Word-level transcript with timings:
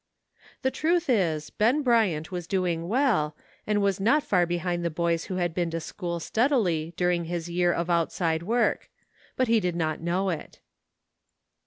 The 0.63 0.71
truth 0.71 1.11
is, 1.11 1.51
Ben 1.51 1.83
Bryant 1.83 2.31
was 2.31 2.47
doing 2.47 2.87
well, 2.87 3.37
and 3.67 3.83
was 3.83 3.99
not 3.99 4.23
far 4.23 4.47
behind 4.47 4.83
the 4.83 4.89
boys 4.89 5.25
who 5.25 5.35
had 5.35 5.53
been 5.53 5.69
to 5.69 5.79
school 5.79 6.19
steadily 6.19 6.95
during 6.97 7.25
his 7.25 7.51
year 7.51 7.71
of 7.71 7.87
outside 7.87 8.41
work; 8.41 8.89
but 9.35 9.47
he 9.47 9.59
did 9.59 9.75
not 9.75 10.01
know 10.01 10.31
it. 10.31 10.59